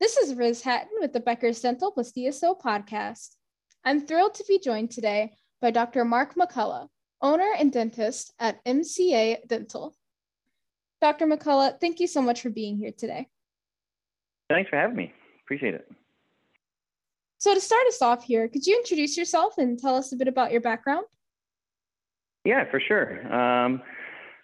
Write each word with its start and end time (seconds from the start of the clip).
This 0.00 0.16
is 0.16 0.36
Riz 0.36 0.62
Hatton 0.62 0.98
with 1.00 1.12
the 1.12 1.18
Becker's 1.18 1.60
Dental 1.60 1.90
plus 1.90 2.12
DSO 2.12 2.60
podcast. 2.60 3.34
I'm 3.84 4.06
thrilled 4.06 4.34
to 4.34 4.44
be 4.46 4.60
joined 4.60 4.92
today 4.92 5.32
by 5.60 5.72
Dr. 5.72 6.04
Mark 6.04 6.36
McCullough, 6.36 6.88
owner 7.20 7.50
and 7.58 7.72
dentist 7.72 8.32
at 8.38 8.64
MCA 8.64 9.38
Dental. 9.48 9.96
Dr. 11.00 11.26
McCullough, 11.26 11.80
thank 11.80 11.98
you 11.98 12.06
so 12.06 12.22
much 12.22 12.42
for 12.42 12.50
being 12.50 12.76
here 12.76 12.92
today. 12.96 13.26
Thanks 14.48 14.70
for 14.70 14.76
having 14.76 14.94
me. 14.94 15.12
Appreciate 15.42 15.74
it. 15.74 15.90
So, 17.38 17.52
to 17.54 17.60
start 17.60 17.86
us 17.88 18.00
off 18.00 18.22
here, 18.22 18.46
could 18.46 18.66
you 18.66 18.76
introduce 18.76 19.16
yourself 19.16 19.58
and 19.58 19.78
tell 19.80 19.96
us 19.96 20.12
a 20.12 20.16
bit 20.16 20.28
about 20.28 20.52
your 20.52 20.60
background? 20.60 21.06
Yeah, 22.44 22.70
for 22.70 22.80
sure. 22.80 23.32
Um, 23.34 23.82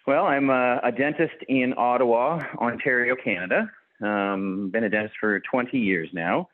well, 0.05 0.25
I'm 0.25 0.49
a, 0.49 0.81
a, 0.83 0.91
dentist 0.91 1.35
in 1.47 1.73
Ottawa, 1.77 2.41
Ontario, 2.57 3.15
Canada. 3.15 3.71
Um, 4.01 4.69
been 4.71 4.83
a 4.83 4.89
dentist 4.89 5.15
for 5.19 5.39
20 5.39 5.77
years 5.77 6.09
now. 6.13 6.49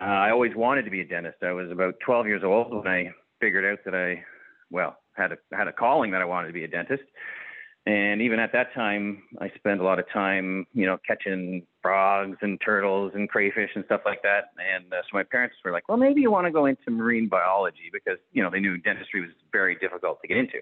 Uh, 0.00 0.04
I 0.04 0.30
always 0.30 0.54
wanted 0.54 0.84
to 0.84 0.90
be 0.90 1.00
a 1.00 1.04
dentist. 1.04 1.38
I 1.42 1.52
was 1.52 1.70
about 1.70 1.94
12 2.04 2.26
years 2.26 2.42
old 2.44 2.74
when 2.74 2.88
I 2.88 3.12
figured 3.40 3.64
out 3.64 3.84
that 3.84 3.94
I, 3.94 4.24
well, 4.70 4.96
had 5.12 5.32
a 5.32 5.36
had 5.52 5.68
a 5.68 5.72
calling 5.72 6.10
that 6.10 6.20
I 6.20 6.24
wanted 6.24 6.48
to 6.48 6.52
be 6.52 6.64
a 6.64 6.68
dentist. 6.68 7.04
And 7.86 8.22
even 8.22 8.40
at 8.40 8.52
that 8.52 8.72
time, 8.74 9.22
I 9.40 9.50
spent 9.56 9.80
a 9.80 9.84
lot 9.84 9.98
of 9.98 10.08
time, 10.10 10.66
you 10.72 10.86
know, 10.86 10.96
catching 11.06 11.66
frogs 11.82 12.38
and 12.40 12.58
turtles 12.64 13.12
and 13.14 13.28
crayfish 13.28 13.70
and 13.74 13.84
stuff 13.84 14.00
like 14.06 14.22
that. 14.22 14.52
And 14.58 14.90
uh, 14.90 15.02
so 15.02 15.08
my 15.12 15.22
parents 15.22 15.56
were 15.62 15.70
like, 15.70 15.86
well, 15.86 15.98
maybe 15.98 16.22
you 16.22 16.30
want 16.30 16.46
to 16.46 16.50
go 16.50 16.64
into 16.64 16.90
marine 16.90 17.28
biology 17.28 17.90
because, 17.92 18.16
you 18.32 18.42
know, 18.42 18.48
they 18.48 18.60
knew 18.60 18.78
dentistry 18.78 19.20
was 19.20 19.30
very 19.52 19.76
difficult 19.76 20.22
to 20.22 20.28
get 20.28 20.38
into. 20.38 20.58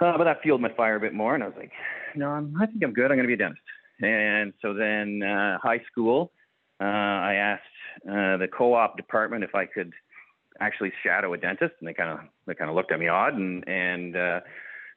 Uh, 0.00 0.16
but 0.16 0.24
that 0.24 0.40
fueled 0.42 0.62
my 0.62 0.72
fire 0.74 0.96
a 0.96 1.00
bit 1.00 1.12
more. 1.12 1.34
And 1.34 1.44
I 1.44 1.48
was 1.48 1.56
like, 1.58 1.72
no, 2.14 2.30
I'm, 2.30 2.56
I 2.58 2.64
think 2.64 2.82
I'm 2.82 2.94
good. 2.94 3.10
I'm 3.10 3.18
going 3.18 3.24
to 3.24 3.26
be 3.26 3.34
a 3.34 3.36
dentist. 3.36 3.60
And 4.00 4.52
so 4.62 4.74
then 4.74 5.22
uh, 5.22 5.58
high 5.62 5.82
school, 5.90 6.32
uh, 6.80 6.84
I 6.84 7.34
asked 7.34 7.62
uh, 8.08 8.36
the 8.36 8.48
co-op 8.48 8.96
department 8.96 9.44
if 9.44 9.54
I 9.54 9.66
could 9.66 9.92
actually 10.60 10.92
shadow 11.02 11.32
a 11.32 11.38
dentist, 11.38 11.74
and 11.80 11.88
they 11.88 11.94
kind 11.94 12.10
of 12.10 12.20
they 12.46 12.54
kind 12.54 12.70
of 12.70 12.76
looked 12.76 12.92
at 12.92 13.00
me 13.00 13.08
odd 13.08 13.34
and 13.34 13.66
and 13.68 14.16
uh, 14.16 14.40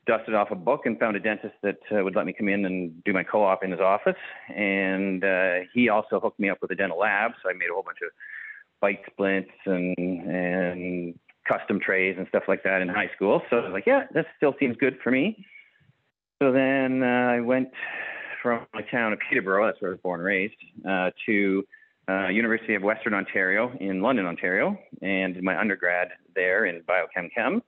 dusted 0.06 0.34
off 0.36 0.52
a 0.52 0.56
book 0.56 0.82
and 0.86 1.00
found 1.00 1.16
a 1.16 1.20
dentist 1.20 1.56
that 1.64 1.80
uh, 1.92 2.04
would 2.04 2.16
let 2.16 2.26
me 2.26 2.34
come 2.34 2.48
in 2.48 2.66
and 2.66 3.04
do 3.04 3.14
my 3.14 3.24
co-op 3.24 3.64
in 3.64 3.72
his 3.72 3.80
office. 3.80 4.18
And 4.56 5.24
uh, 5.24 5.66
he 5.74 5.90
also 5.90 6.20
hooked 6.20 6.40
me 6.40 6.50
up 6.50 6.60
with 6.62 6.72
a 6.72 6.76
dental 6.76 7.00
lab, 7.00 7.32
so 7.42 7.50
I 7.50 7.54
made 7.54 7.70
a 7.70 7.74
whole 7.74 7.84
bunch 7.84 8.00
of 8.04 8.12
bite 8.80 9.02
splints 9.12 9.52
and 9.66 9.96
and 9.98 11.20
custom 11.48 11.80
trays 11.80 12.16
and 12.18 12.28
stuff 12.28 12.44
like 12.48 12.64
that 12.64 12.82
in 12.82 12.88
high 12.88 13.10
school. 13.16 13.42
So 13.50 13.58
I 13.58 13.64
was 13.64 13.74
like, 13.74 13.88
yeah, 13.88 14.06
this 14.14 14.26
still 14.38 14.54
seems 14.60 14.78
good 14.78 14.98
for 15.04 15.10
me. 15.12 15.46
So 16.40 16.52
then 16.52 17.04
uh, 17.04 17.34
I 17.36 17.40
went 17.40 17.70
from 18.42 18.66
my 18.73 18.81
town 18.84 19.14
of 19.14 19.20
Peterborough, 19.30 19.66
that's 19.67 19.81
where 19.81 19.92
I 19.92 19.94
was 19.94 20.02
born 20.02 20.20
and 20.20 20.25
raised, 20.25 20.56
uh, 20.88 21.11
to 21.25 21.64
uh, 22.09 22.28
University 22.28 22.75
of 22.75 22.81
Western 22.81 23.14
Ontario 23.14 23.72
in 23.80 24.02
London, 24.02 24.25
Ontario, 24.25 24.78
and 25.02 25.42
my 25.42 25.59
undergrad 25.59 26.09
there 26.36 26.66
in 26.66 26.81
biochem 26.81 27.30
chem. 27.34 27.62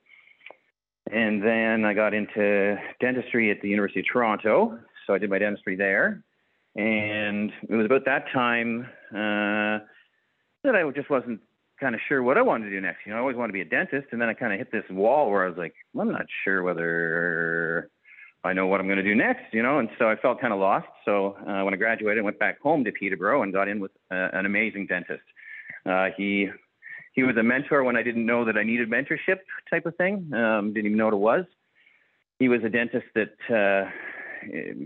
And 1.12 1.44
then 1.44 1.86
I 1.86 1.94
got 1.94 2.14
into 2.14 2.78
dentistry 3.00 3.52
at 3.52 3.62
the 3.62 3.70
University 3.70 4.00
of 4.00 4.06
Toronto. 4.12 4.80
So 5.06 5.14
I 5.14 5.18
did 5.18 5.30
my 5.30 5.38
dentistry 5.38 5.76
there. 5.76 6.24
And 6.76 7.52
it 7.70 7.76
was 7.76 7.86
about 7.86 8.06
that 8.06 8.26
time 8.34 8.88
uh, 9.12 9.84
that 10.64 10.76
I 10.76 10.90
just 10.96 11.10
wasn't 11.10 11.42
kind 11.80 11.94
of 11.94 12.02
sure 12.08 12.24
what 12.24 12.38
I 12.38 12.42
wanted 12.42 12.66
to 12.66 12.72
do 12.72 12.82
next. 12.82 13.00
You 13.06 13.12
know, 13.12 13.18
I 13.18 13.22
always 13.22 13.36
wanted 13.36 13.50
to 13.50 13.54
be 13.54 13.62
a 13.62 13.66
dentist. 13.66 14.08
And 14.12 14.22
then 14.22 14.30
I 14.30 14.34
kind 14.34 14.54
of 14.54 14.60
hit 14.60 14.72
this 14.72 14.86
wall 14.90 15.30
where 15.30 15.44
I 15.44 15.50
was 15.50 15.58
like, 15.58 15.76
I'm 16.00 16.12
not 16.12 16.26
sure 16.44 16.64
whether 16.64 17.90
I 18.44 18.54
know 18.54 18.68
what 18.68 18.80
I'm 18.80 18.88
going 18.88 18.98
to 18.98 19.04
do 19.04 19.16
next, 19.16 19.54
you 19.54 19.64
know. 19.64 19.80
And 19.80 19.90
so 19.98 20.10
I 20.10 20.16
felt 20.18 20.42
kind 20.42 20.52
of 20.52 20.60
lost. 20.60 20.88
So 21.06 21.38
uh, 21.48 21.64
when 21.64 21.74
I 21.74 21.78
graduated, 21.78 22.22
I 22.22 22.26
went 22.26 22.40
back 22.40 22.60
home 22.62 22.84
to 22.84 22.92
Peterborough 22.92 23.44
and 23.44 23.54
got 23.54 23.68
in 23.68 23.80
with 23.80 23.92
uh, 24.12 24.30
an 24.34 24.46
amazing 24.46 24.88
dentist. 24.88 25.24
Uh, 25.86 26.08
he 26.18 26.50
he 27.14 27.24
was 27.24 27.38
a 27.38 27.44
mentor 27.44 27.84
when 27.84 27.96
I 27.96 28.04
didn't 28.04 28.26
know 28.26 28.44
that 28.46 28.58
I 28.58 28.64
needed 28.64 28.90
mentorship 28.90 29.40
type 29.70 29.86
of 29.86 29.96
thing. 29.96 30.34
Um, 30.34 30.74
didn't 30.74 30.88
even 30.88 30.98
know 30.98 31.06
what 31.06 31.14
it 31.14 31.18
was. 31.18 31.46
He 32.40 32.50
was 32.50 32.62
a 32.64 32.70
dentist 32.70 33.06
that 33.14 33.38
uh, 33.50 33.90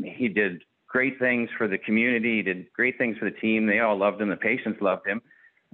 he 0.04 0.28
did 0.28 0.64
great 0.88 1.18
things 1.20 1.50
for 1.58 1.68
the 1.68 1.78
community. 1.78 2.38
He 2.38 2.42
did 2.44 2.72
great 2.74 2.98
things 2.98 3.18
for 3.18 3.26
the 3.26 3.36
team. 3.38 3.66
They 3.66 3.80
all 3.80 3.98
loved 3.98 4.22
him. 4.22 4.30
The 4.30 4.36
patients 4.36 4.82
loved 4.82 5.08
him. 5.08 5.22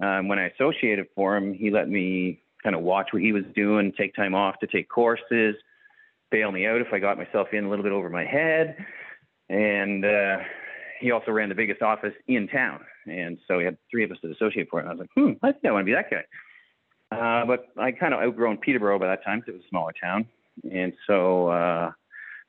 Um, 0.00 0.28
when 0.28 0.38
I 0.38 0.48
associated 0.48 1.06
for 1.14 1.36
him, 1.36 1.54
he 1.54 1.70
let 1.70 1.88
me 1.88 2.40
kind 2.62 2.74
of 2.74 2.82
watch 2.82 3.08
what 3.12 3.22
he 3.22 3.32
was 3.32 3.44
doing, 3.54 3.92
take 3.96 4.14
time 4.14 4.34
off 4.34 4.58
to 4.60 4.66
take 4.66 4.88
courses, 4.88 5.56
bail 6.34 6.50
me 6.50 6.66
out 6.66 6.80
if 6.80 6.92
I 6.92 6.98
got 6.98 7.16
myself 7.16 7.48
in 7.52 7.64
a 7.64 7.70
little 7.70 7.84
bit 7.84 7.92
over 7.92 8.10
my 8.10 8.24
head. 8.24 8.76
And 9.48 10.04
uh, 10.04 10.38
he 11.00 11.12
also 11.12 11.30
ran 11.30 11.48
the 11.48 11.54
biggest 11.54 11.80
office 11.80 12.12
in 12.26 12.48
town. 12.48 12.80
And 13.06 13.38
so 13.46 13.60
he 13.60 13.64
had 13.64 13.76
three 13.88 14.02
of 14.02 14.10
us 14.10 14.18
to 14.22 14.32
associate 14.32 14.66
for 14.68 14.80
it. 14.80 14.82
And 14.82 14.90
I 14.90 14.94
was 14.94 15.00
like, 15.00 15.10
hmm, 15.14 15.32
I 15.44 15.52
think 15.52 15.64
I 15.66 15.70
want 15.70 15.82
to 15.82 15.84
be 15.86 15.94
that 15.94 16.10
guy. 16.10 16.24
Uh, 17.16 17.46
but 17.46 17.66
I 17.78 17.92
kind 17.92 18.12
of 18.12 18.20
outgrown 18.20 18.56
Peterborough 18.56 18.98
by 18.98 19.06
that 19.06 19.24
time 19.24 19.40
because 19.40 19.54
it 19.54 19.58
was 19.58 19.64
a 19.64 19.68
smaller 19.68 19.92
town. 20.02 20.26
And 20.72 20.92
so 21.06 21.48
uh, 21.48 21.92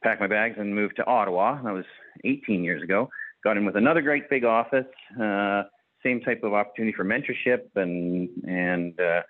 packed 0.04 0.20
my 0.20 0.28
bags 0.28 0.56
and 0.58 0.74
moved 0.74 0.96
to 0.96 1.06
Ottawa. 1.06 1.62
That 1.62 1.74
was 1.74 1.86
18 2.24 2.64
years 2.64 2.82
ago. 2.82 3.10
Got 3.44 3.58
in 3.58 3.66
with 3.66 3.76
another 3.76 4.02
great 4.02 4.28
big 4.32 4.46
office. 4.46 4.88
Uh, 5.22 5.64
same 6.04 6.22
type 6.22 6.42
of 6.44 6.54
opportunity 6.54 6.96
for 6.96 7.06
mentorship 7.06 7.66
and 7.76 8.30
and 8.48 9.00
uh, 9.00 9.22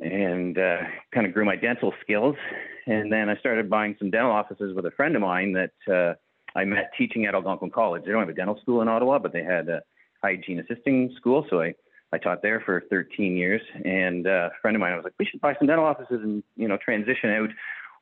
and 0.00 0.58
uh, 0.58 0.78
kind 1.12 1.26
of 1.26 1.34
grew 1.34 1.44
my 1.44 1.56
dental 1.56 1.92
skills. 2.02 2.36
And 2.86 3.10
then 3.12 3.28
I 3.28 3.36
started 3.36 3.70
buying 3.70 3.96
some 3.98 4.10
dental 4.10 4.30
offices 4.30 4.74
with 4.74 4.86
a 4.86 4.90
friend 4.90 5.16
of 5.16 5.22
mine 5.22 5.52
that 5.52 5.92
uh, 5.92 6.14
I 6.58 6.64
met 6.64 6.90
teaching 6.96 7.26
at 7.26 7.34
Algonquin 7.34 7.70
College. 7.70 8.04
They 8.04 8.12
don't 8.12 8.20
have 8.20 8.28
a 8.28 8.34
dental 8.34 8.58
school 8.60 8.82
in 8.82 8.88
Ottawa, 8.88 9.18
but 9.18 9.32
they 9.32 9.42
had 9.42 9.68
a 9.68 9.82
hygiene 10.22 10.60
assisting 10.60 11.12
school. 11.16 11.46
So 11.50 11.60
I, 11.60 11.74
I 12.12 12.18
taught 12.18 12.42
there 12.42 12.60
for 12.60 12.82
13 12.90 13.36
years. 13.36 13.62
And 13.84 14.26
uh, 14.26 14.50
a 14.52 14.60
friend 14.60 14.76
of 14.76 14.80
mine, 14.80 14.92
I 14.92 14.96
was 14.96 15.04
like, 15.04 15.14
we 15.18 15.24
should 15.24 15.40
buy 15.40 15.54
some 15.58 15.66
dental 15.66 15.84
offices 15.84 16.20
and, 16.22 16.42
you 16.56 16.68
know, 16.68 16.76
transition 16.76 17.30
out 17.30 17.50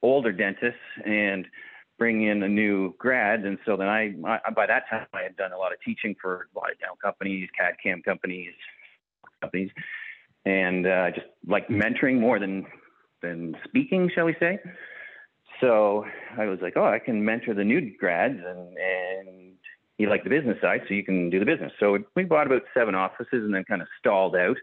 older 0.02 0.32
dentists 0.32 0.80
and 1.04 1.46
bring 1.98 2.26
in 2.26 2.42
a 2.42 2.48
new 2.48 2.94
grad. 2.98 3.44
And 3.44 3.58
so 3.64 3.76
then 3.76 3.88
I, 3.88 4.14
I 4.26 4.50
by 4.50 4.66
that 4.66 4.88
time, 4.90 5.06
I 5.14 5.22
had 5.22 5.36
done 5.36 5.52
a 5.52 5.58
lot 5.58 5.72
of 5.72 5.80
teaching 5.80 6.16
for 6.20 6.48
a 6.54 6.58
lot 6.58 6.72
of 6.72 6.78
dental 6.80 6.98
companies, 7.00 7.48
CAD 7.56 7.74
CAM 7.82 8.02
companies, 8.02 8.52
companies, 9.40 9.70
and 10.44 10.86
uh, 10.86 11.10
just 11.12 11.26
like 11.46 11.68
mentoring 11.68 12.18
more 12.18 12.40
than 12.40 12.66
than 13.22 13.56
speaking, 13.64 14.10
shall 14.14 14.26
we 14.26 14.34
say 14.38 14.58
so 15.62 16.04
I 16.36 16.46
was 16.46 16.58
like, 16.60 16.74
oh, 16.76 16.84
I 16.84 16.98
can 16.98 17.24
mentor 17.24 17.54
the 17.54 17.64
new 17.64 17.96
grads, 17.96 18.38
and 18.44 18.76
and 18.76 19.52
he 19.96 20.06
liked 20.06 20.24
the 20.24 20.30
business 20.30 20.58
side, 20.60 20.82
so 20.88 20.94
you 20.94 21.04
can 21.04 21.30
do 21.30 21.38
the 21.38 21.46
business. 21.46 21.72
So 21.78 21.98
we 22.16 22.24
bought 22.24 22.46
about 22.46 22.62
seven 22.74 22.94
offices, 22.94 23.44
and 23.44 23.54
then 23.54 23.64
kind 23.64 23.80
of 23.80 23.88
stalled 23.98 24.34
out. 24.36 24.56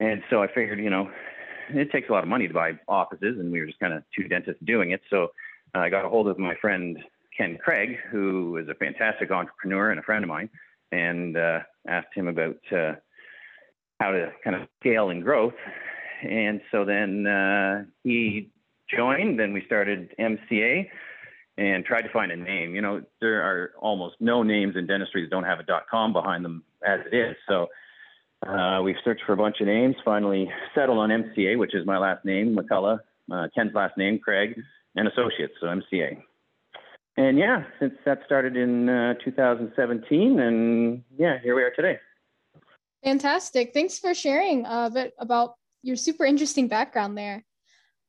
And 0.00 0.22
so 0.28 0.42
I 0.42 0.48
figured, 0.48 0.80
you 0.80 0.90
know, 0.90 1.10
it 1.68 1.92
takes 1.92 2.08
a 2.08 2.12
lot 2.12 2.24
of 2.24 2.28
money 2.28 2.48
to 2.48 2.54
buy 2.54 2.72
offices, 2.88 3.38
and 3.38 3.52
we 3.52 3.60
were 3.60 3.66
just 3.66 3.78
kind 3.78 3.94
of 3.94 4.02
two 4.16 4.26
dentists 4.28 4.62
doing 4.64 4.90
it. 4.90 5.00
So 5.10 5.28
I 5.74 5.88
got 5.88 6.04
a 6.04 6.08
hold 6.08 6.26
of 6.26 6.38
my 6.38 6.54
friend 6.56 6.98
Ken 7.36 7.56
Craig, 7.62 7.96
who 8.10 8.56
is 8.56 8.68
a 8.68 8.74
fantastic 8.74 9.30
entrepreneur 9.30 9.90
and 9.90 10.00
a 10.00 10.02
friend 10.02 10.24
of 10.24 10.28
mine, 10.28 10.50
and 10.90 11.36
uh, 11.36 11.60
asked 11.86 12.14
him 12.14 12.26
about 12.26 12.58
uh, 12.72 12.94
how 14.00 14.10
to 14.10 14.32
kind 14.42 14.56
of 14.56 14.66
scale 14.80 15.10
and 15.10 15.22
growth. 15.22 15.54
And 16.22 16.60
so 16.70 16.84
then 16.84 17.26
uh, 17.26 17.84
he 18.04 18.50
joined, 18.94 19.38
then 19.38 19.52
we 19.52 19.64
started 19.66 20.14
MCA 20.18 20.88
and 21.58 21.84
tried 21.84 22.02
to 22.02 22.08
find 22.08 22.32
a 22.32 22.36
name. 22.36 22.74
You 22.74 22.80
know, 22.80 23.02
there 23.20 23.42
are 23.42 23.72
almost 23.78 24.16
no 24.20 24.42
names 24.42 24.76
in 24.76 24.86
dentistry 24.86 25.22
that 25.22 25.30
don't 25.30 25.44
have 25.44 25.60
a 25.60 25.64
.com 25.90 26.12
behind 26.12 26.44
them 26.44 26.64
as 26.86 27.00
it 27.10 27.14
is. 27.14 27.36
So 27.48 27.68
uh, 28.46 28.80
we've 28.82 28.96
searched 29.04 29.22
for 29.26 29.34
a 29.34 29.36
bunch 29.36 29.60
of 29.60 29.66
names, 29.66 29.96
finally 30.04 30.50
settled 30.74 30.98
on 30.98 31.10
MCA, 31.10 31.58
which 31.58 31.74
is 31.74 31.86
my 31.86 31.98
last 31.98 32.24
name, 32.24 32.56
McCullough, 32.56 33.00
uh, 33.30 33.48
Ken's 33.54 33.74
last 33.74 33.96
name, 33.98 34.18
Craig, 34.18 34.60
and 34.96 35.06
Associates, 35.06 35.52
so 35.60 35.66
MCA. 35.66 36.22
And 37.16 37.36
yeah, 37.38 37.64
since 37.78 37.92
that 38.06 38.20
started 38.24 38.56
in 38.56 38.88
uh, 38.88 39.14
2017, 39.22 40.40
and 40.40 41.02
yeah, 41.18 41.38
here 41.42 41.54
we 41.54 41.62
are 41.62 41.70
today. 41.70 41.98
Fantastic. 43.04 43.72
Thanks 43.74 43.98
for 43.98 44.14
sharing 44.14 44.64
a 44.66 44.90
bit 44.92 45.14
about 45.18 45.56
your 45.82 45.96
super 45.96 46.24
interesting 46.24 46.68
background 46.68 47.16
there. 47.16 47.44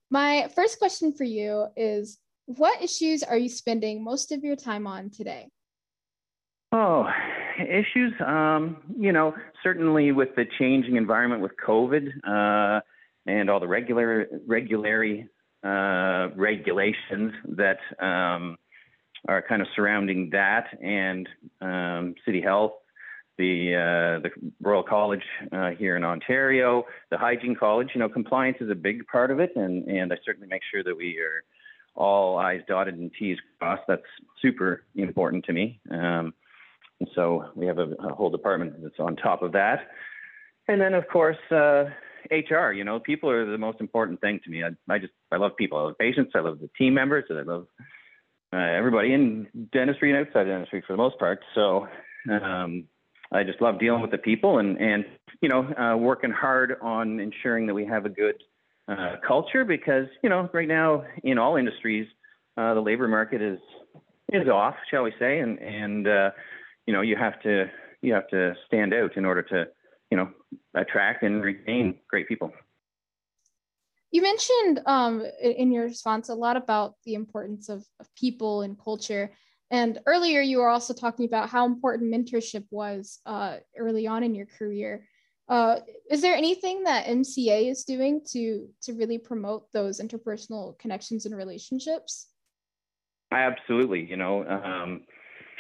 My 0.10 0.50
first 0.56 0.80
question 0.80 1.14
for 1.14 1.24
you 1.24 1.68
is 1.76 2.20
what 2.46 2.82
issues 2.82 3.24
are 3.24 3.38
you 3.38 3.50
spending 3.50 4.04
most 4.04 4.32
of 4.32 4.44
your 4.44 4.56
time 4.56 4.88
on 4.88 5.10
today? 5.10 5.48
Oh, 6.74 7.06
issues. 7.60 8.14
Um, 8.26 8.78
you 8.98 9.12
know, 9.12 9.34
certainly 9.64 10.12
with 10.12 10.36
the 10.36 10.46
changing 10.60 10.96
environment 10.96 11.42
with 11.42 11.52
COVID 11.66 12.08
uh, 12.28 12.82
and 13.26 13.50
all 13.50 13.60
the 13.60 13.68
regular 13.68 14.28
regulatory 14.48 15.28
uh, 15.64 16.30
regulations 16.36 17.34
that 17.50 17.78
um, 18.00 18.58
are 19.28 19.44
kind 19.48 19.62
of 19.62 19.68
surrounding 19.76 20.30
that, 20.32 20.68
and 20.82 21.30
um, 21.62 22.16
city 22.26 22.42
health 22.42 22.72
the 23.42 23.74
uh, 23.76 24.20
the 24.22 24.30
Royal 24.62 24.84
College 24.84 25.24
uh, 25.52 25.72
here 25.72 25.98
in 25.98 26.04
Ontario, 26.04 26.86
the 27.10 27.18
Hygiene 27.18 27.56
College. 27.56 27.90
You 27.96 28.00
know, 28.00 28.10
compliance 28.10 28.58
is 28.62 28.70
a 28.70 28.76
big 28.76 29.08
part 29.08 29.32
of 29.32 29.40
it, 29.40 29.52
and 29.56 29.88
and 29.88 30.14
I 30.14 30.18
certainly 30.24 30.48
make 30.48 30.62
sure 30.72 30.84
that 30.84 30.96
we 30.96 31.18
are 31.18 31.44
all 31.96 32.38
I's 32.38 32.62
dotted 32.68 32.94
and 32.94 33.12
T's 33.18 33.38
crossed. 33.60 33.84
That's 33.88 34.04
super 34.42 34.84
important 34.96 35.46
to 35.46 35.54
me. 35.54 35.82
Um, 35.90 36.34
And 37.00 37.10
so 37.16 37.46
we 37.56 37.66
have 37.66 37.80
a, 37.80 37.90
a, 38.10 38.14
whole 38.14 38.30
department 38.30 38.82
that's 38.84 39.00
on 39.00 39.16
top 39.16 39.42
of 39.42 39.52
that. 39.54 39.80
And 40.68 40.80
then, 40.80 40.94
of 40.94 41.08
course, 41.08 41.44
uh, 41.50 41.86
HR. 42.30 42.72
You 42.72 42.84
know, 42.84 43.00
people 43.00 43.30
are 43.32 43.50
the 43.50 43.58
most 43.58 43.82
important 43.82 44.22
thing 44.22 44.40
to 44.44 44.50
me. 44.52 44.64
I, 44.64 44.70
I 44.88 45.00
just 45.00 45.14
I 45.32 45.38
love 45.38 45.58
people. 45.58 45.80
I 45.80 45.82
love 45.82 45.98
patients. 45.98 46.34
I 46.36 46.42
love 46.42 46.60
the 46.60 46.70
team 46.78 46.94
members. 46.94 47.26
I 47.32 47.42
love 47.42 47.66
uh, 48.54 48.58
everybody 48.58 49.14
in 49.14 49.48
dentistry 49.74 50.12
and 50.12 50.20
outside 50.20 50.46
dentistry 50.46 50.84
for 50.86 50.94
the 50.94 51.04
most 51.06 51.18
part. 51.18 51.40
So 51.56 51.88
um, 52.30 52.86
I 53.32 53.44
just 53.44 53.62
love 53.62 53.80
dealing 53.80 54.02
with 54.02 54.12
the 54.12 54.18
people 54.18 54.60
and 54.60 54.80
and 54.80 55.06
you 55.42 55.50
know 55.50 55.62
uh, 55.74 55.98
working 55.98 56.32
hard 56.32 56.76
on 56.82 57.20
ensuring 57.20 57.68
that 57.68 57.74
we 57.74 57.86
have 57.86 58.06
a 58.06 58.10
good 58.10 58.36
uh, 58.88 59.16
culture 59.26 59.66
because 59.66 60.08
you 60.24 60.30
know 60.30 60.50
right 60.54 60.68
now 60.68 61.04
in 61.24 61.38
all 61.38 61.56
industries 61.56 62.08
uh, 62.58 62.74
the 62.74 62.82
labor 62.82 63.08
market 63.08 63.42
is 63.42 63.60
is 64.32 64.48
off, 64.48 64.76
shall 64.90 65.04
we 65.04 65.14
say, 65.20 65.40
and 65.40 65.60
and 65.60 66.08
uh, 66.08 66.32
you 66.86 66.94
know 66.94 67.02
you 67.02 67.16
have 67.16 67.42
to 67.42 67.66
you 68.02 68.14
have 68.14 68.28
to 68.30 68.54
stand 68.68 68.94
out 68.94 69.18
in 69.18 69.26
order 69.26 69.42
to 69.44 69.66
you 70.10 70.18
know 70.18 70.30
attract 70.74 71.24
and 71.24 71.44
retain 71.44 72.00
great 72.10 72.28
people. 72.28 72.52
You 74.12 74.22
mentioned 74.22 74.82
um, 74.86 75.26
in 75.42 75.72
your 75.72 75.84
response 75.84 76.28
a 76.28 76.36
lot 76.36 76.58
about 76.58 76.96
the 77.06 77.14
importance 77.14 77.70
of, 77.70 77.86
of 78.00 78.14
people 78.16 78.62
and 78.62 78.78
culture. 78.78 79.32
And 79.72 80.00
earlier, 80.06 80.42
you 80.42 80.58
were 80.58 80.68
also 80.68 80.94
talking 80.94 81.26
about 81.26 81.50
how 81.50 81.66
important 81.66 82.14
mentorship 82.14 82.66
was 82.72 83.20
uh, 83.26 83.58
early 83.78 84.06
on 84.06 84.24
in 84.24 84.36
your 84.36 84.46
career. 84.46 85.08
Uh, 85.48 85.80
is 86.10 86.22
there 86.22 86.36
anything 86.36 86.84
that 86.84 87.08
MCA 87.08 87.72
is 87.72 87.84
doing 87.86 88.22
to 88.32 88.68
to 88.84 88.94
really 88.94 89.18
promote 89.18 89.72
those 89.72 90.00
interpersonal 90.00 90.78
connections 90.78 91.26
and 91.26 91.36
relationships? 91.36 92.28
Absolutely. 93.32 94.06
You 94.06 94.18
know, 94.18 94.46
um, 94.46 95.02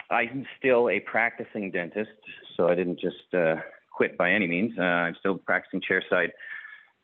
I'm 0.09 0.45
still 0.59 0.89
a 0.89 0.99
practicing 0.99 1.71
dentist, 1.71 2.11
so 2.57 2.67
I 2.67 2.75
didn't 2.75 2.99
just 2.99 3.33
uh, 3.33 3.55
quit 3.93 4.17
by 4.17 4.31
any 4.31 4.47
means. 4.47 4.73
Uh, 4.77 4.83
I'm 4.83 5.15
still 5.19 5.37
practicing 5.37 5.81
chairside, 5.81 6.31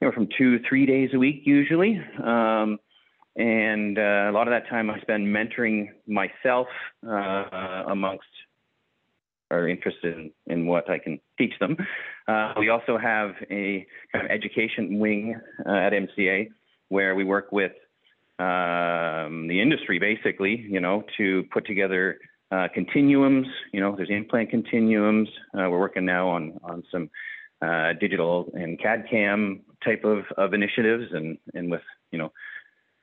you 0.02 0.08
know, 0.08 0.12
from 0.12 0.28
two, 0.38 0.60
three 0.68 0.86
days 0.86 1.12
a 1.14 1.20
week 1.20 1.44
usually. 1.46 2.02
Um, 2.22 2.80
and 3.38 4.00
uh, 4.00 4.30
a 4.30 4.32
lot 4.32 4.48
of 4.48 4.52
that 4.52 4.68
time 4.68 4.90
I 4.90 5.00
spend 5.02 5.28
mentoring 5.28 5.90
myself 6.08 6.68
uh, 7.08 7.84
amongst 7.88 8.26
are 9.50 9.70
interested 9.70 10.18
in, 10.18 10.32
in 10.48 10.66
what 10.66 10.90
I 10.90 10.98
can 10.98 11.20
teach 11.38 11.54
them. 11.60 11.78
Uh, 12.28 12.54
we 12.60 12.68
also 12.68 12.98
have 12.98 13.36
a 13.50 13.86
kind 14.12 14.26
of 14.26 14.32
education 14.32 15.00
wing 15.00 15.40
uh, 15.66 15.72
at 15.72 15.94
MCA 15.94 16.50
where 16.90 17.16
we 17.16 17.24
work 17.24 17.52
with 17.52 17.72
um, 18.40 19.48
the 19.48 19.60
industry 19.62 20.00
basically, 20.00 20.66
you 20.70 20.82
know, 20.82 21.04
to 21.18 21.46
put 21.54 21.66
together 21.66 22.18
uh, 22.52 22.68
continuums. 22.74 23.48
You 23.72 23.80
know, 23.80 23.96
there's 23.96 24.10
implant 24.10 24.50
continuums. 24.50 25.30
Uh, 25.54 25.70
we're 25.70 25.80
working 25.80 26.06
now 26.06 26.28
on 26.30 26.60
on 26.64 26.84
some 26.92 27.10
digital 28.00 28.52
and 28.54 28.80
CAD 28.80 29.06
CAM 29.10 29.62
type 29.84 30.04
of, 30.04 30.26
of 30.38 30.54
initiatives, 30.54 31.06
and 31.14 31.38
and 31.54 31.72
with 31.72 31.82
you 32.12 32.18
know 32.18 32.32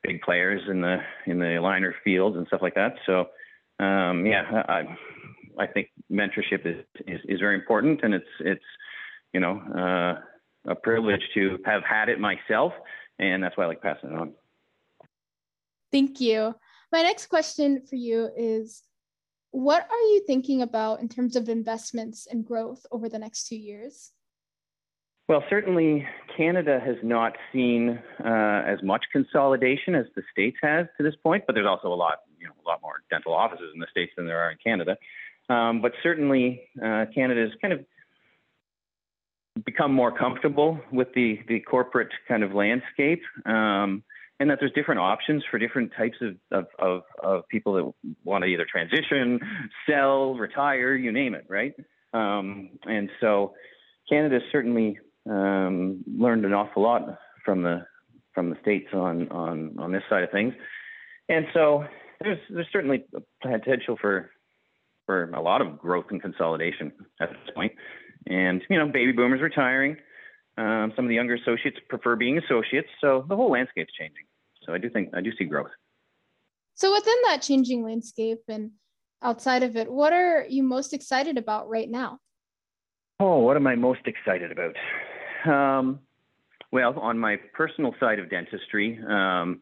big 0.05 0.21
players 0.23 0.63
in 0.69 0.81
the 0.81 0.99
in 1.27 1.39
the 1.39 1.47
aligner 1.47 1.93
fields 2.05 2.37
and 2.37 2.47
stuff 2.47 2.63
like 2.63 2.75
that. 2.75 2.95
So 3.07 3.21
um, 3.85 4.25
yeah, 4.27 4.63
I 4.69 4.97
I 5.59 5.67
think 5.67 5.89
mentorship 6.13 6.67
is, 6.67 6.85
is, 7.07 7.21
is 7.25 7.41
very 7.41 7.55
important, 7.57 8.01
and 8.03 8.15
it's 8.15 8.27
it's 8.41 8.65
you 9.33 9.41
know 9.41 9.61
uh, 9.75 10.71
a 10.71 10.75
privilege 10.75 11.23
to 11.35 11.59
have 11.65 11.83
had 11.83 12.09
it 12.09 12.21
myself, 12.21 12.73
and 13.19 13.43
that's 13.43 13.57
why 13.57 13.65
I 13.65 13.69
like 13.69 13.83
passing 13.83 14.11
it 14.11 14.19
on. 14.19 14.35
Thank 15.91 16.21
you. 16.21 16.55
My 16.93 17.03
next 17.03 17.27
question 17.27 17.83
for 17.89 17.97
you 17.97 18.31
is 18.37 18.83
what 19.51 19.87
are 19.89 20.07
you 20.13 20.25
thinking 20.27 20.63
about 20.63 21.01
in 21.01 21.09
terms 21.09 21.37
of 21.37 21.49
investments 21.49 22.27
and 22.31 22.45
growth 22.45 22.85
over 22.91 23.09
the 23.09 23.19
next 23.19 23.47
two 23.47 23.57
years? 23.57 24.11
Well, 25.27 25.43
certainly 25.49 26.07
Canada 26.37 26.79
has 26.85 26.97
not 27.03 27.33
seen 27.53 27.99
uh, 28.23 28.63
as 28.67 28.83
much 28.83 29.05
consolidation 29.11 29.95
as 29.95 30.05
the 30.15 30.23
states 30.31 30.59
has 30.63 30.87
to 30.99 31.03
this 31.03 31.15
point, 31.23 31.45
but 31.47 31.55
there's 31.55 31.67
also 31.67 31.89
a 31.89 31.95
lot, 31.95 32.21
you 32.39 32.47
know, 32.47 32.53
a 32.65 32.69
lot 32.69 32.81
more 32.83 33.03
dental 33.11 33.33
offices 33.33 33.71
in 33.73 33.81
the 33.81 33.87
states 33.91 34.13
than 34.17 34.27
there 34.27 34.39
are 34.39 34.51
in 34.51 34.59
Canada. 34.63 34.97
Um, 35.49 35.81
but 35.81 35.93
certainly, 36.03 36.63
uh, 36.79 37.07
Canada 37.15 37.41
has 37.41 37.51
kind 37.63 37.73
of 37.73 37.85
become 39.65 39.95
more 39.95 40.17
comfortable 40.17 40.81
with 40.93 41.09
the 41.15 41.39
the 41.49 41.61
corporate 41.61 42.13
kind 42.29 42.43
of 42.43 42.53
landscape. 42.53 43.23
Um, 43.47 44.03
and 44.41 44.51
that 44.51 44.59
there's 44.59 44.73
different 44.73 45.01
options 45.01 45.45
for 45.49 45.59
different 45.59 45.93
types 45.97 46.17
of, 46.21 46.37
of, 46.51 46.67
of, 46.81 47.03
of 47.23 47.49
people 47.49 47.75
that 47.75 48.13
want 48.25 48.43
to 48.43 48.49
either 48.49 48.67
transition, 48.69 49.39
sell, 49.89 50.35
retire, 50.35 50.95
you 50.97 51.13
name 51.13 51.35
it, 51.35 51.47
right? 51.49 51.73
Um, 52.13 52.71
and 52.83 53.11
so 53.21 53.55
Canada 54.09 54.41
certainly 54.51 54.99
um, 55.29 56.05
learned 56.07 56.45
an 56.45 56.53
awful 56.53 56.83
lot 56.83 57.03
from 57.45 57.63
the 57.63 57.87
from 58.35 58.51
the 58.51 58.57
states 58.63 58.89
on 58.93 59.29
on 59.31 59.77
on 59.79 59.93
this 59.93 60.03
side 60.09 60.23
of 60.23 60.31
things, 60.31 60.55
and 61.29 61.47
so 61.55 61.85
there's 62.21 62.39
there's 62.51 62.67
certainly 62.73 63.05
potential 63.43 63.97
for 64.01 64.31
for 65.07 65.31
a 65.31 65.43
lot 65.43 65.61
of 65.61 65.79
growth 65.79 66.07
and 66.11 66.21
consolidation 66.21 66.93
at 67.21 67.31
this 67.31 67.55
point. 67.55 67.73
And 68.27 68.63
you 68.71 68.79
know, 68.79 68.87
baby 68.91 69.13
boomers 69.13 69.41
retiring. 69.41 69.97
Um, 70.57 70.93
some 70.95 71.05
of 71.05 71.09
the 71.09 71.17
younger 71.17 71.35
associates 71.35 71.79
prefer 71.89 72.15
being 72.15 72.39
associates, 72.39 72.89
so 73.01 73.25
the 73.29 73.35
whole 73.35 73.51
landscape's 73.51 73.93
changing. 73.99 74.25
So 74.63 74.73
I 74.73 74.79
do 74.79 74.89
think 74.89 75.11
I 75.15 75.21
do 75.21 75.31
see 75.37 75.45
growth. 75.45 75.71
So 76.75 76.93
within 76.93 77.15
that 77.25 77.43
changing 77.43 77.85
landscape 77.85 78.41
and 78.49 78.71
outside 79.23 79.63
of 79.63 79.77
it, 79.77 79.91
what 79.91 80.13
are 80.13 80.45
you 80.49 80.63
most 80.63 80.93
excited 80.93 81.39
about 81.39 81.69
right 81.69 81.91
now? 81.91 82.19
Oh, 83.21 83.39
what 83.39 83.57
am 83.57 83.67
I 83.67 83.75
most 83.75 84.01
excited 84.07 84.51
about? 84.51 84.75
Um, 85.45 86.01
well, 86.73 86.99
on 86.99 87.19
my 87.19 87.37
personal 87.53 87.95
side 88.01 88.19
of 88.19 88.31
dentistry, 88.31 88.99
um, 89.09 89.61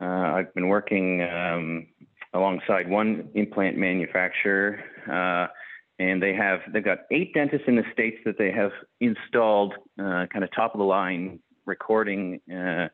uh, 0.00 0.04
I've 0.04 0.54
been 0.54 0.68
working 0.68 1.22
um, 1.22 1.86
alongside 2.34 2.88
one 2.88 3.30
implant 3.34 3.76
manufacturer, 3.76 4.78
uh, 5.10 5.52
and 5.98 6.22
they 6.22 6.34
have 6.34 6.60
they've 6.72 6.84
got 6.84 6.98
eight 7.10 7.32
dentists 7.34 7.66
in 7.66 7.76
the 7.76 7.84
states 7.92 8.18
that 8.26 8.36
they 8.38 8.52
have 8.52 8.70
installed 9.00 9.74
uh, 9.98 10.26
kind 10.32 10.44
of 10.44 10.50
top 10.54 10.74
of 10.74 10.78
the 10.78 10.84
line 10.84 11.40
recording 11.64 12.40
uh, 12.54 12.88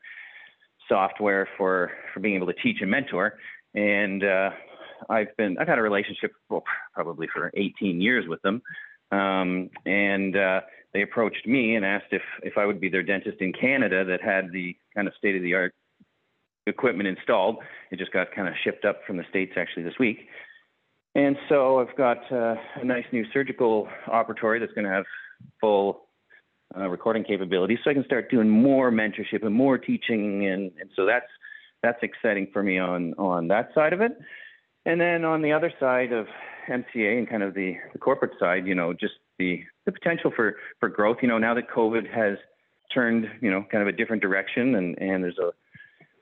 software 0.87 1.47
for 1.57 1.91
for 2.13 2.21
being 2.21 2.35
able 2.35 2.47
to 2.47 2.53
teach 2.53 2.77
and 2.81 2.89
mentor. 2.89 3.37
And 3.75 4.23
uh, 4.23 4.51
I've 5.09 5.35
been 5.37 5.57
I've 5.59 5.67
had 5.67 5.77
a 5.77 5.81
relationship 5.81 6.31
well, 6.49 6.63
probably 6.93 7.27
for 7.33 7.51
18 7.55 8.01
years 8.01 8.25
with 8.27 8.41
them. 8.41 8.61
Um, 9.11 9.69
and 9.85 10.35
uh, 10.35 10.61
they 10.93 11.01
approached 11.01 11.47
me 11.47 11.75
and 11.75 11.85
asked 11.85 12.11
if 12.11 12.21
if 12.43 12.57
I 12.57 12.65
would 12.65 12.79
be 12.79 12.89
their 12.89 13.03
dentist 13.03 13.37
in 13.41 13.53
Canada 13.53 14.05
that 14.05 14.21
had 14.21 14.51
the 14.51 14.75
kind 14.95 15.07
of 15.07 15.13
state 15.17 15.35
of 15.35 15.41
the 15.41 15.53
art 15.53 15.73
equipment 16.67 17.07
installed. 17.07 17.57
It 17.91 17.99
just 17.99 18.13
got 18.13 18.31
kind 18.33 18.47
of 18.47 18.53
shipped 18.63 18.85
up 18.85 19.01
from 19.05 19.17
the 19.17 19.23
states 19.29 19.53
actually 19.57 19.83
this 19.83 19.99
week. 19.99 20.27
And 21.15 21.35
so 21.49 21.79
I've 21.79 21.95
got 21.95 22.31
uh, 22.31 22.55
a 22.75 22.83
nice 22.83 23.05
new 23.11 23.25
surgical 23.31 23.87
operatory 24.07 24.59
that's 24.59 24.73
going 24.73 24.85
to 24.85 24.91
have 24.91 25.05
full 25.61 26.07
uh, 26.75 26.87
recording 26.89 27.23
capabilities, 27.23 27.77
so 27.83 27.91
I 27.91 27.93
can 27.93 28.05
start 28.05 28.31
doing 28.31 28.49
more 28.49 28.91
mentorship 28.91 29.43
and 29.43 29.53
more 29.53 29.77
teaching, 29.77 30.47
and, 30.47 30.71
and 30.79 30.89
so 30.95 31.05
that's 31.05 31.27
that's 31.83 31.99
exciting 32.01 32.47
for 32.51 32.63
me 32.63 32.79
on 32.79 33.13
on 33.15 33.47
that 33.49 33.69
side 33.75 33.93
of 33.93 34.01
it. 34.01 34.13
And 34.85 34.99
then 34.99 35.23
on 35.23 35.41
the 35.41 35.51
other 35.51 35.71
side 35.79 36.11
of 36.11 36.27
MCA 36.67 37.17
and 37.17 37.29
kind 37.29 37.43
of 37.43 37.53
the, 37.53 37.75
the 37.93 37.99
corporate 37.99 38.33
side, 38.39 38.65
you 38.67 38.75
know, 38.75 38.93
just 38.93 39.13
the 39.39 39.63
the 39.85 39.91
potential 39.91 40.31
for 40.35 40.55
for 40.79 40.89
growth. 40.89 41.17
You 41.21 41.27
know, 41.27 41.37
now 41.37 41.53
that 41.53 41.69
COVID 41.69 42.11
has 42.13 42.37
turned, 42.93 43.25
you 43.41 43.51
know, 43.51 43.65
kind 43.71 43.81
of 43.81 43.87
a 43.87 43.97
different 43.97 44.21
direction, 44.21 44.75
and 44.75 44.97
and 44.99 45.23
there's 45.23 45.39
a 45.39 45.51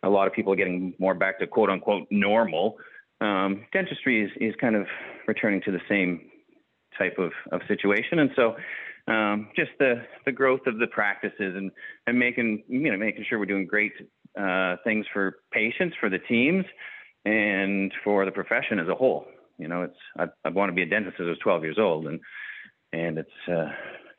a 0.03 0.10
lot 0.10 0.27
of 0.27 0.34
people 0.34 0.56
getting 0.56 0.94
more 1.00 1.13
back 1.13 1.39
to 1.39 1.48
quote 1.48 1.70
unquote 1.70 2.08
normal. 2.10 2.77
Um, 3.20 3.65
dentistry 3.72 4.24
is, 4.24 4.32
is 4.38 4.56
kind 4.60 4.75
of 4.75 4.88
returning 5.27 5.62
to 5.65 5.72
the 5.72 5.82
same 5.88 6.22
type 6.98 7.18
of, 7.20 7.32
of 7.51 7.62
situation. 7.68 8.20
And 8.20 8.32
so 8.36 8.56
um, 9.08 9.50
just 9.56 9.72
the, 9.80 10.03
the 10.25 10.32
growth 10.32 10.62
of 10.65 10.80
the 10.80 10.88
practices 10.88 11.56
and, 11.56 11.72
and 12.08 12.18
making, 12.18 12.63
you 12.68 12.91
know, 12.91 12.98
making 12.98 13.25
sure 13.30 13.39
we're 13.39 13.46
doing 13.46 13.68
great 13.68 13.94
uh, 14.39 14.77
things 14.84 15.06
for 15.13 15.38
patients, 15.51 15.96
for 16.00 16.10
the 16.10 16.20
teams, 16.20 16.65
and 17.25 17.94
for 18.03 18.25
the 18.25 18.32
profession 18.32 18.80
as 18.80 18.88
a 18.88 18.96
whole. 18.96 19.25
You 19.58 19.68
know, 19.68 19.84
it's 19.84 19.98
I, 20.18 20.25
I 20.46 20.50
want 20.50 20.70
to 20.70 20.74
be 20.74 20.82
a 20.82 20.88
dentist 20.88 21.18
since 21.18 21.27
I 21.27 21.30
was 21.30 21.39
12 21.44 21.63
years 21.63 21.77
old, 21.80 22.08
and 22.08 22.20
and 22.93 23.17
it's 23.17 23.29
uh, 23.48 23.69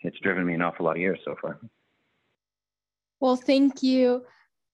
it's 0.01 0.19
driven 0.21 0.47
me 0.47 0.55
an 0.55 0.63
awful 0.63 0.87
lot 0.87 0.97
of 0.97 1.03
years 1.03 1.19
so 1.25 1.35
far. 1.41 1.61
Well, 3.21 3.37
thank 3.37 3.83
you, 3.83 4.25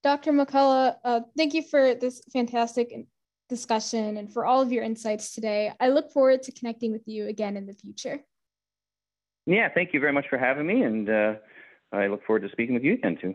Dr. 0.03 0.33
McCullough. 0.33 0.97
Uh, 1.05 1.21
thank 1.37 1.55
you 1.55 1.63
for 1.63 1.95
this 1.95 2.23
fantastic 2.33 2.93
discussion 3.49 4.17
and 4.17 4.33
for 4.33 4.47
all 4.47 4.63
of 4.63 4.73
your 4.73 4.85
insights 4.85 5.35
today. 5.35 5.73
I 5.81 5.89
look 5.89 6.11
forward 6.13 6.43
to 6.45 6.53
connecting 6.53 6.93
with 6.93 7.07
you 7.07 7.27
again 7.27 7.57
in 7.57 7.67
the 7.67 7.75
future. 7.75 8.21
Yeah, 9.47 9.69
thank 9.75 9.95
you 9.95 10.01
very 10.01 10.13
much 10.13 10.27
for 10.29 10.39
having 10.39 10.67
me, 10.67 10.83
and 10.83 11.09
uh, 11.09 11.35
I 11.93 12.07
look 12.09 12.25
forward 12.25 12.43
to 12.43 12.51
speaking 12.51 12.75
with 12.75 12.85
you 12.85 12.95
again 12.95 13.19
too. 13.21 13.35